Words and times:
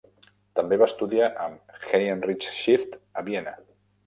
També 0.59 0.79
va 0.81 0.87
estudiat 0.91 1.37
amb 1.43 1.75
Heinrich 1.93 2.49
Schiff 2.57 2.89
a 3.23 3.27
Vienna. 3.31 3.55